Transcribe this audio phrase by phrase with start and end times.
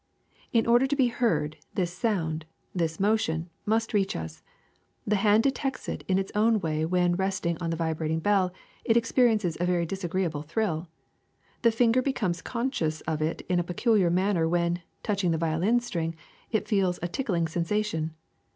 [0.51, 4.41] ^'In order to be heard, this sound, this motion, must reach us.
[5.05, 8.51] The hand detects it in its own way when, resting on the vibrating bell,
[8.83, 10.87] it experiences a very disagreeable thrill;
[11.61, 15.79] the finger becomes con scious of it in a peculiar manner when, touching the violin
[15.79, 16.15] string,
[16.49, 18.15] it feels a ticking sensation.